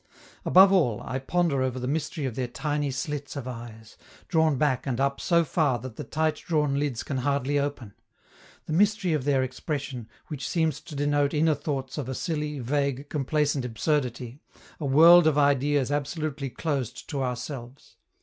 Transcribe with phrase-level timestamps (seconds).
[0.45, 3.97] Above all, I ponder over the mystery of their tiny slits of eyes,
[4.29, 7.93] drawn back and up so far that the tight drawn lids can hardly open;
[8.65, 13.09] the mystery of their expression, which seems to denote inner thoughts of a silly, vague,
[13.09, 14.39] complacent absurdity,
[14.79, 17.97] a world of ideas absolutely closed to ourselves.